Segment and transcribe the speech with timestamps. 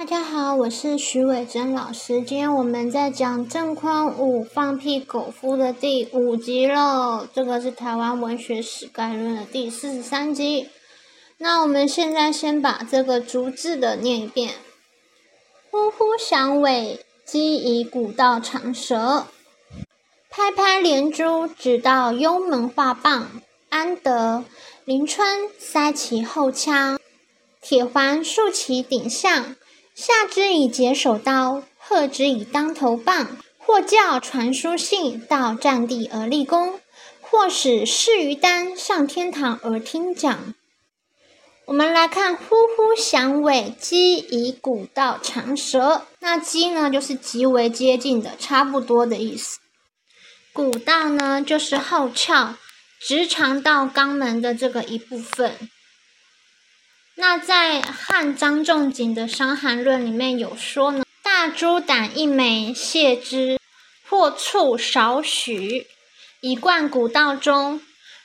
[0.00, 2.22] 大家好，我是徐伟珍老师。
[2.22, 10.70] 今天我们在讲郑宽五放屁狗夫的第五集了，这个是台湾文学史概论的第四十三集。
[11.36, 14.54] 那我们现在先把这个逐字的念一遍：
[15.70, 19.26] 呼呼响尾，鸡以古道长舌；
[20.30, 23.30] 拍拍连珠，直到幽门画棒。
[23.68, 24.44] 安得
[24.86, 26.98] 林春塞其后腔，
[27.60, 29.56] 铁环竖其顶项。
[30.00, 36.80] 下之以解手刀，贺之以当头棒，或教传书信到战地而立功，
[37.20, 40.54] 或使士于丹上天堂而听讲。
[41.66, 46.06] 我们来看“呼呼响尾，鸡以古道长舌”。
[46.20, 49.58] 那“鸡”呢，就是极为接近的、差不多的意思
[50.54, 52.54] ；“古道”呢，就是后窍，
[52.98, 55.68] 直肠到肛门的这个一部分。
[57.20, 63.58] 那在汉张仲景的《伤寒论》里面有说呢：“大猪胆一枚，泻之，
[64.08, 65.86] 或醋少许，
[66.40, 67.82] 以灌古道中，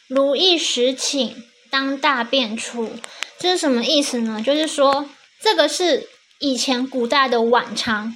[0.07, 1.35] 如一时请，
[1.69, 2.97] 当大便出。”
[3.37, 4.41] 这是什么意思呢？
[4.41, 5.09] 就是说，
[5.41, 6.07] 这个是
[6.39, 8.15] 以前古代的碗肠，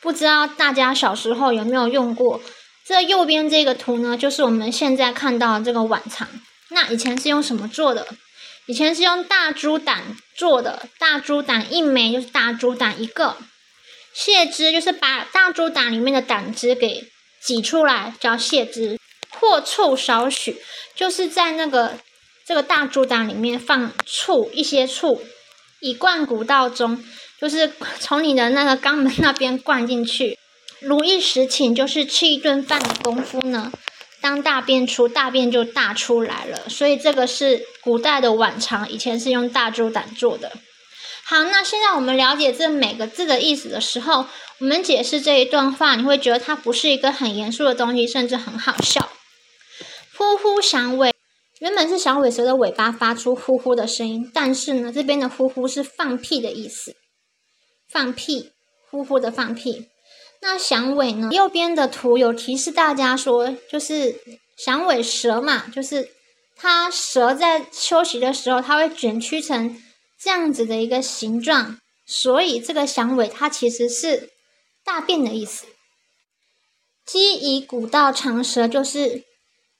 [0.00, 2.40] 不知道大家小时候有没有用过？
[2.86, 6.28] 这右边这个图呢，就是我们现在看到这个碗肠。
[6.68, 8.06] 那以前是用什么做的？
[8.68, 13.36] 以前是用大猪胆做的，大猪胆一枚就是大猪胆一个，
[14.14, 17.10] 泻汁就是把大猪胆里面的胆汁给
[17.42, 18.96] 挤出来，叫泻汁。
[19.40, 20.56] 或醋少许，
[20.96, 21.98] 就是在那个
[22.44, 25.22] 这个大猪胆里面放醋一些醋，
[25.80, 27.04] 以灌古道中，
[27.38, 30.38] 就是 从你的那个肛门那边灌进去，
[30.80, 33.70] 如一时请，就是吃一顿饭的功夫呢。
[34.20, 40.52] 当大便出，大便就大出来了，所以这个是古代的碗肠，以前是用大猪胆做的。
[41.24, 44.26] 好，那现在我们了解这每个字的意思的时候，
[44.58, 49.10] 我们解释这一段话，你会觉得它不是一个很严肃的东西，甚至很好笑。
[50.16, 51.14] 呼呼响尾，
[51.60, 56.96] 原本是小尾蛇的尾巴发出呼呼的声音，但是呢，这边的呼呼是放屁的意思，
[57.88, 58.52] 放屁，
[58.90, 59.88] 呼呼的放屁。
[60.40, 61.28] 那响尾呢？
[61.32, 64.20] 右边的图有提示大家说，就是
[64.56, 66.10] 响尾蛇嘛，就是
[66.56, 69.80] 它蛇在休息的时候，它会卷曲成
[70.18, 74.30] 这样子的一个形状，所以这个响尾它其实是
[74.84, 75.66] 大便的意思。
[77.04, 79.24] 鸡以古道长舌，就是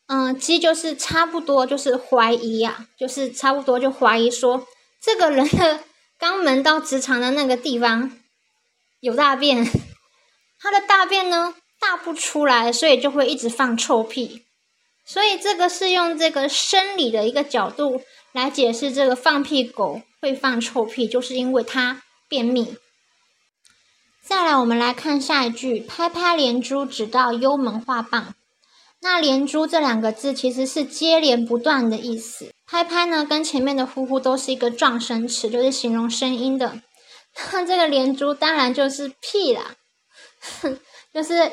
[0.06, 4.66] 嗯，鸡就是差不多就是怀疑呀，就是差不多就怀疑说，
[5.00, 5.80] 这个人的
[6.18, 8.18] 肛门到直肠的那个地方
[9.00, 9.70] 有大便。
[10.60, 14.44] 它的大便呢大不出来，所以就会一直放臭屁。
[15.04, 18.02] 所以这个是用这个生理的一个角度
[18.32, 22.76] 来解释这个放屁狗会放臭屁，就是因为它便秘。
[24.22, 28.34] 再来，我们来看下一句：拍拍连珠，直到幽门画棒。
[29.00, 32.52] 那连珠这两个字其实是接连不断的意思。
[32.66, 36.82] 拍拍呢，跟前面的呼呼都是一个状声词，就是形容声音的。
[37.52, 39.76] 那这个连珠当然就是屁啦。
[40.60, 40.78] 哼
[41.12, 41.52] 就是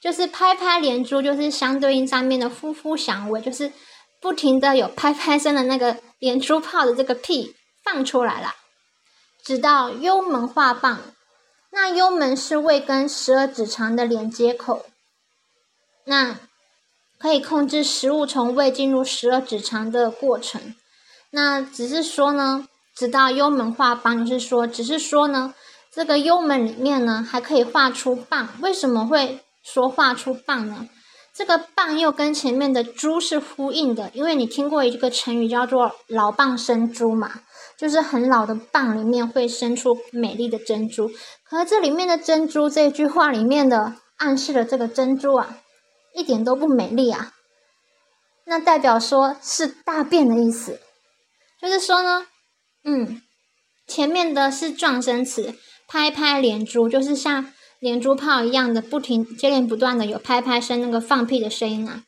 [0.00, 3.72] 就是拍拍连珠，就是相对应上面的呼呼响尾，就是
[4.20, 8.54] 不停的有拍拍声的那个连珠炮的这个屁放出来了。
[9.42, 11.00] 直到幽门化棒，
[11.70, 14.86] 那幽门是胃跟十二指肠的连接口，
[16.04, 16.38] 那
[17.18, 20.74] 可以控制食物从胃进入十二指肠的过程。
[21.30, 25.54] 那只是说呢，直到幽门化棒，就是说，只是说呢。
[25.94, 28.48] 这个幽门里面呢，还可以画出棒。
[28.60, 30.88] 为什么会说画出棒呢？
[31.32, 37.42] 这个棒又跟前面的珠是呼应的，因为你听过一个成语叫做“老蚌生珠”嘛，
[37.76, 41.10] 就是很老的蚌里面会生出美丽的珍珠。
[41.44, 45.58] 可是这里面的珍珠这句话里面的暗示的这个珍珠啊，
[46.14, 47.32] 一点都不美丽啊。
[48.46, 50.80] 那代表说是大便的意思，
[51.60, 52.26] 就是说呢，
[52.84, 53.22] 嗯，
[53.86, 55.54] 前面的是状声词。
[55.88, 62.02] 拍拍连珠，就是像连珠炮一样的，不停接连不断的有拍拍声，那个放屁的声音啊。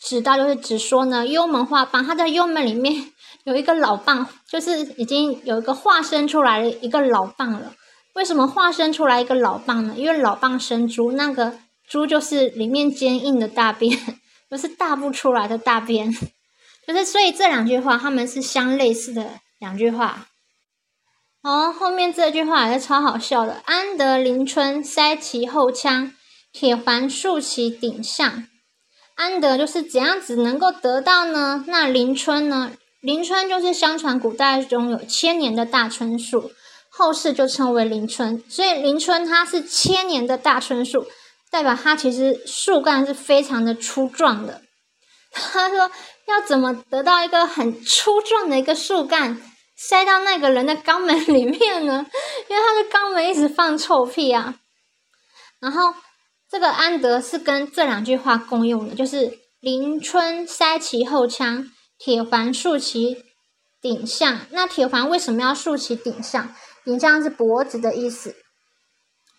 [0.00, 3.10] 直到就是只说呢，幽门画棒，它的幽门里面
[3.44, 7.72] 有一个老蚌，就是已经有一个化身出来的一个老蚌了。
[8.14, 9.94] 为什么化身出来一个老蚌呢？
[9.96, 11.58] 因为老蚌生珠，那个
[11.88, 13.98] 珠就是里面坚硬的大便，
[14.48, 16.12] 不是大不出来的大便。
[16.86, 20.28] 就是所以这两句话，他们是相类似的两句话。
[21.46, 23.62] 哦，后面这句话也是超好笑的。
[23.66, 26.12] 安得临春塞其后腔，
[26.52, 28.48] 铁环竖其顶上。
[29.14, 31.64] 安得就是怎样子能够得到呢？
[31.68, 32.72] 那临春呢？
[33.00, 36.50] 临春就是相传古代中有千年的大椿树，
[36.90, 38.42] 后世就称为林春。
[38.48, 41.06] 所以林春它是千年的大椿树，
[41.48, 44.62] 代表它其实树干是非常的粗壮的。
[45.30, 45.78] 他说
[46.26, 49.40] 要怎么得到一个很粗壮的一个树干
[49.76, 52.06] 塞到那个人的肛门里面呢？
[52.48, 54.54] 因为他的肛门一直放臭屁啊。
[55.60, 55.94] 然后
[56.50, 63.24] 这个安德是跟这两句话共用的，就是林春塞其后腔，铁环竖其
[63.80, 64.40] 顶项。
[64.50, 66.54] 那铁环为什么要竖其顶项？
[66.84, 68.34] 顶项是脖子的意思。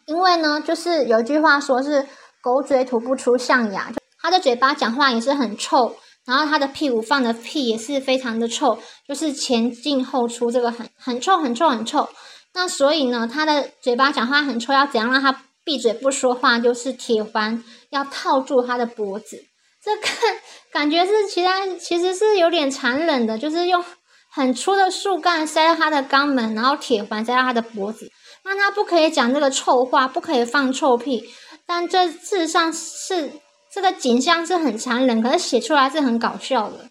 [0.06, 2.08] 因为呢，就是有句话说是
[2.42, 3.90] 狗嘴吐不出象牙。
[3.90, 5.98] 就他的嘴巴讲话也是很臭，
[6.28, 8.78] 然后他的屁股放的屁也是非常的臭，
[9.08, 12.10] 就是前进后出，这个很很臭很臭很臭。
[12.54, 16.60] 那所以呢，他的嘴巴讲话很臭，要怎样让他闭嘴不说话？
[16.60, 19.38] 就是铁环要套住他的脖子，
[19.82, 20.36] 这看
[20.70, 23.82] 感觉是其他其实是有点残忍的，就是用
[24.30, 28.12] 很粗的树干塞到他的肛门，然后铁环塞到他的脖子，
[28.44, 31.24] 让他不可以讲这个臭话，不可以放臭屁。
[31.66, 33.32] 但这事实上是。
[33.78, 36.90] 这个景象是很残忍，可是写出来是很搞笑的。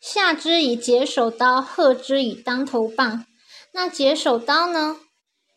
[0.00, 3.26] 下之以解手刀，贺之以当头棒。
[3.74, 4.96] 那解手刀呢？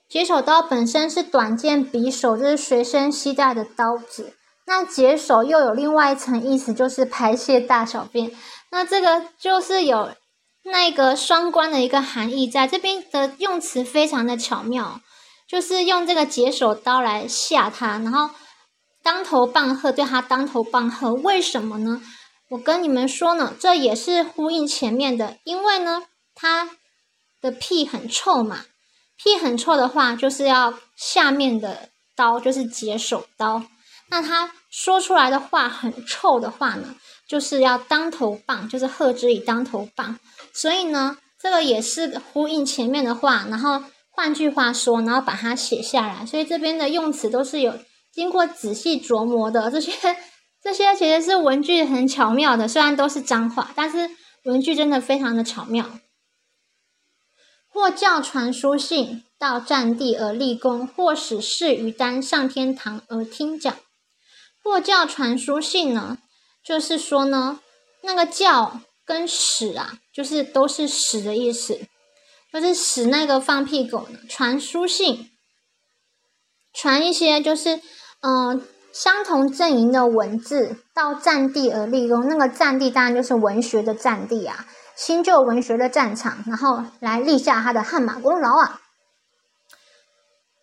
[0.09, 4.33] 解手刀本身是短剑匕首，就是随身携带的刀子。
[4.65, 8.35] 那解手又有另外一层意思，就是排泄大小便。
[8.69, 10.11] 那这个就是有
[10.63, 14.99] 那个双关的一个含义，在这边的用词非常的巧妙，
[15.47, 18.31] 就是用这个解手刀来吓他，然后。
[19.03, 22.01] 当头棒喝，对他当头棒喝，为什么呢？
[22.49, 26.03] 我跟你们说呢，这也是呼应前面的，因为呢，
[26.35, 26.69] 他
[27.39, 28.65] 的屁很臭嘛，
[29.17, 33.63] 屁很臭的话，就是要下面的刀就是解手刀，
[34.09, 36.95] 那他说出来的话很臭的话呢，
[37.27, 40.19] 就是要当头棒，就是喝之以当头棒，
[40.53, 47.73] 所以呢，这个也是呼应前面的话，然后换句话说，然后把它写下来，所以这边的用词都是有。
[48.11, 49.91] 经过仔细琢磨的这些，
[50.61, 54.11] 这些其实是文句很巧妙的，虽然都是脏话，但是
[54.43, 55.99] 文句真的非常的巧妙。
[57.69, 63.73] 或教传书信到战地而立功，或使士于丹上天堂而听讲。
[64.61, 66.17] 或教传书信呢，
[66.63, 67.61] 就是说呢，
[68.01, 71.79] 那个教跟使啊，就是都是使的意思，
[72.51, 75.31] 就是使那个放屁狗呢传书信，
[76.73, 77.81] 传一些就是。
[78.21, 78.61] 嗯，
[78.93, 84.65] 相同阵营的文字到战地而立功，那个战地当然就是文学的战地啊，
[84.95, 88.79] 新旧文学的战场，然后来立下他的汗马功劳啊。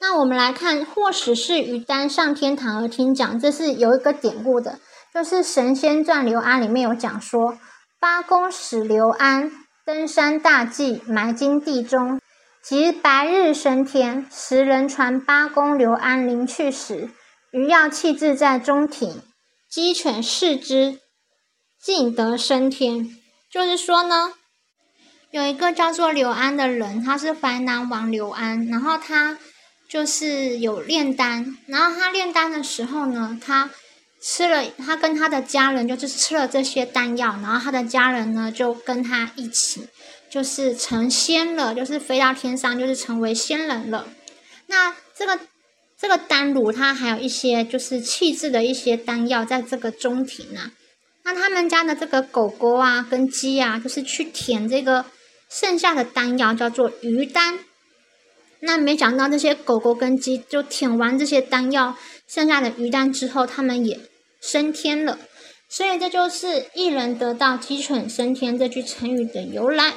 [0.00, 4.78] 那我们来看，或许是于丹上天堂而听讲，这是有一个典故的，
[5.12, 7.58] 就是《神仙传》刘安里面有讲说，
[7.98, 9.50] 八公使刘安
[9.84, 12.20] 登山大祭，埋金地中，
[12.62, 17.10] 即白日升天，时人传八公刘安临去时。
[17.50, 19.22] 鱼要弃置在中庭，
[19.70, 21.00] 鸡犬视之，
[21.80, 23.16] 尽得升天。
[23.50, 24.34] 就是说呢，
[25.30, 29.38] 有一个叫做刘安的人，他是淮南王刘安，然后他
[29.88, 33.70] 就是有炼丹，然后他炼丹的时候呢，他
[34.20, 39.88] 吃了，他跟他的家人就是吃了这些丹药，然后他的家人呢就跟他一起，
[40.30, 44.06] 就是成仙了，就是飞到天上，就是成为仙人了。
[44.66, 45.40] 那这个。
[46.00, 50.70] 这个丹炉，它还有一些就是气质的一些丹药，在这个中庭啊。
[51.24, 55.06] 那他们家的这个狗狗啊，跟鸡啊，就是去舔这个
[55.50, 57.58] 剩下的丹药，叫做鱼丹。
[58.60, 61.96] 那没想到这些狗狗跟鸡就舔完这些丹药，
[62.28, 63.98] 剩下的鱼丹之后，它们也
[64.40, 65.18] 升天了。
[65.68, 69.94] 所以这就是“一人得道，鸡犬升天”这句成语的由来。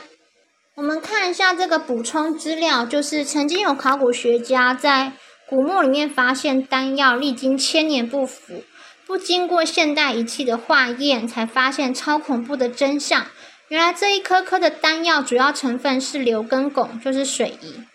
[0.75, 5.13] 我们看一下这个补充资料，就是曾经有考古学家在。
[5.51, 8.63] 古墓里面发现丹药，历经千年不腐，
[9.05, 13.27] 不经过现代仪器的化验，才发现超恐怖的真相。
[13.67, 17.85] 原来这一颗颗的丹药主要成分是硫跟汞，就是水银。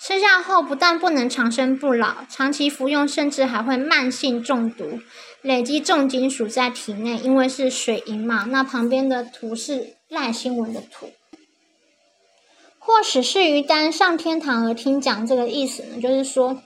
[0.00, 5.00] 吃下后不但不能长生不老，长期服用甚至还会慢性中毒，
[5.42, 7.18] 累积重金属在体内。
[7.18, 11.10] 因为是水银嘛，那旁边的图是赖新闻的图。
[12.78, 16.62] 或使是于丹上天堂而听讲，这个意思呢，就是说。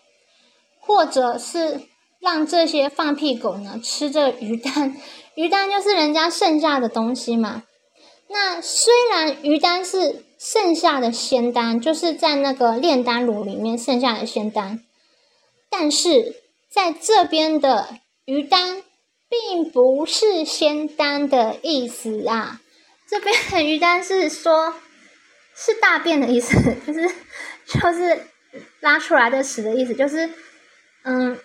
[0.87, 1.81] 或者是
[2.21, 4.97] 让这些放屁狗呢吃这鱼蛋，
[5.35, 7.63] 鱼蛋就是人家剩下的东西嘛。
[8.29, 14.81] 那虽然鱼蛋是剩下的仙丹，就是在那个炼丹炉里面剩下的仙丹，
[15.71, 16.35] 但是
[16.71, 17.89] 在这边的
[18.25, 18.83] 鱼丹
[19.29, 22.61] 并不是仙丹的意思啊。
[23.07, 24.75] 这边的鱼丹是说，
[25.55, 27.09] 是大便的意思， 就是
[27.67, 28.27] 就是
[28.81, 30.29] 拉出来的屎的意思，就是
[31.05, 31.39] 嗯，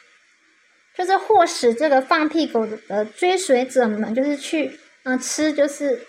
[0.98, 6.02] 就是迫使这个放屁狗的追随者们，就是去嗯吃，就是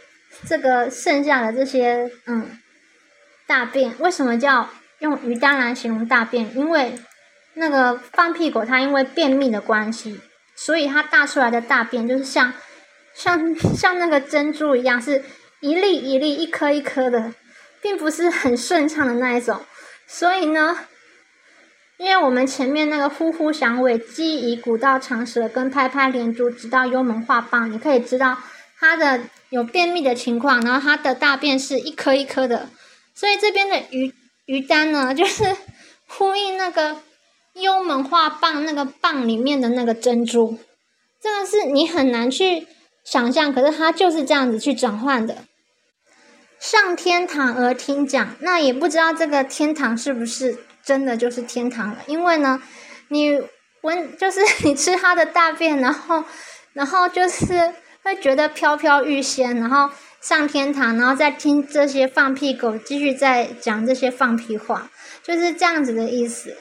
[0.46, 2.58] 这个剩下的这些嗯
[3.46, 3.94] 大便。
[3.98, 6.56] 为什么叫用鱼单来形容大便？
[6.56, 6.98] 因为
[7.54, 10.20] 那个放屁狗它因为便秘的关系，
[10.54, 12.52] 所以它大出来的大便就是像
[13.14, 15.24] 像像那个珍珠一样，是
[15.60, 17.34] 一粒一粒、一颗一颗的，
[17.82, 19.60] 并不是很顺畅的那一种。
[20.06, 20.78] 所以呢，
[22.00, 28.38] 因为我们前面那个呼呼响尾、鸡以古道长舌跟拍拍连珠，直到幽门画棒，你可以知道
[28.78, 32.70] 它的有便秘的情况，然后它的大便是一颗一颗的。
[33.14, 34.14] 所以这边的鱼
[34.46, 35.44] 鱼丹呢，就是
[36.06, 37.02] 呼应那个。
[37.54, 40.56] 幽门画棒那个棒里面的那个珍珠，
[41.20, 42.68] 这个是你很难去
[43.04, 45.38] 想象，可是它就是这样子去转换的。
[46.60, 50.58] 上天堂而听讲，那也不知道这个天堂是不是
[50.90, 52.60] 真的就是天堂了，因为呢，
[53.10, 53.40] 你
[53.82, 56.24] 闻就是 你吃它的大便，然后
[56.72, 59.88] 然后就是会觉得飘飘欲仙，然后
[60.20, 64.90] 上天堂，然后再听这些放屁狗继续在讲这些放屁话，
[65.22, 66.56] 就是这样子的意思。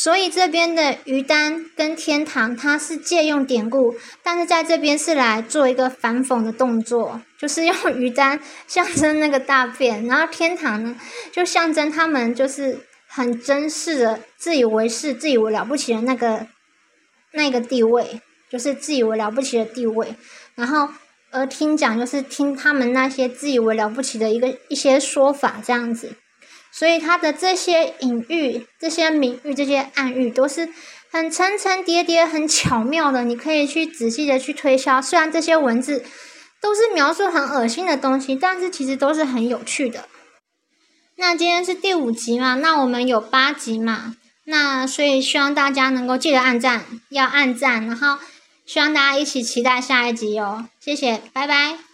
[0.00, 8.38] 所以这边的于丹跟天堂，它是借用典故，但是在这边是来做一个反讽的动作，就是用于丹
[8.68, 10.96] 象征那个大便，然后天堂呢
[11.32, 12.78] 就象征他们就是
[13.08, 16.46] 很珍视的、自以为是、自以为了不起的那个
[17.32, 20.14] 那个地位，就是自以为了不起的地位。
[20.54, 20.88] 然后
[21.32, 26.14] 而听讲就是听他们那些自以为了不起的一个一些说法这样子。
[26.70, 30.68] 所以他的这些隐喻、这些明喻、这些暗喻，都是
[31.10, 33.24] 很层层叠叠、很巧妙的。
[33.24, 35.02] 你可以去仔细的去推销。
[35.02, 36.04] 虽然这些文字
[36.60, 40.08] 都是描述很恶心的东西，但是其实都是很有趣的。
[41.16, 42.54] 那今天是第五集嘛？
[42.54, 44.14] 那我们有八集嘛？
[44.44, 48.18] 那所以希望大家能够记得按赞，要按赞，然后
[48.64, 50.68] 希望大家一起期待下一集哦。
[50.80, 51.87] 谢谢，拜拜。